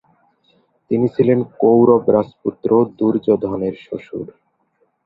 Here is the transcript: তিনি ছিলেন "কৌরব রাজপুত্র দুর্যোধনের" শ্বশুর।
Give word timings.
তিনি 0.91 1.07
ছিলেন 1.15 1.39
"কৌরব 1.61 2.03
রাজপুত্র 2.15 2.69
দুর্যোধনের" 2.97 3.75
শ্বশুর। 3.83 4.27